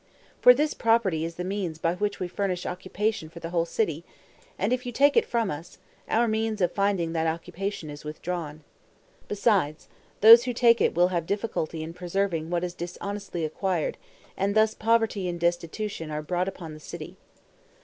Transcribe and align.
for 0.41 0.51
this 0.51 0.73
property 0.73 1.23
is 1.23 1.35
the 1.35 1.43
means 1.43 1.77
by 1.77 1.93
which 1.93 2.19
we 2.19 2.27
furnish 2.27 2.65
occupation 2.65 3.29
for 3.29 3.39
the 3.39 3.51
whole 3.51 3.67
city, 3.67 4.03
and 4.57 4.73
if 4.73 4.83
you 4.83 4.91
take 4.91 5.15
it 5.15 5.27
from 5.27 5.51
us, 5.51 5.77
our 6.09 6.27
means 6.27 6.59
of 6.59 6.71
finding 6.71 7.13
that 7.13 7.27
occupation 7.27 7.87
is 7.87 8.03
withdrawn. 8.03 8.63
Besides, 9.27 9.89
those 10.21 10.45
who 10.45 10.53
take 10.53 10.81
it 10.81 10.95
will 10.95 11.09
have 11.09 11.27
difficulty 11.27 11.83
in 11.83 11.93
preserving 11.93 12.49
what 12.49 12.63
is 12.63 12.73
dishonestly 12.73 13.45
acquired, 13.45 13.95
and 14.35 14.55
thus 14.55 14.73
poverty 14.73 15.29
and 15.29 15.39
destitution 15.39 16.09
are 16.09 16.23
brought 16.23 16.47
upon 16.47 16.73
the 16.73 16.79
city. 16.79 17.15